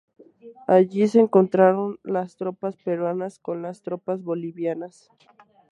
Allí 0.67 1.07
se 1.07 1.19
encontraron 1.19 1.99
las 2.01 2.35
tropas 2.35 2.75
peruanas 2.75 3.37
con 3.37 3.61
las 3.61 3.83
tropas 3.83 4.23
bolivianas. 4.23 5.11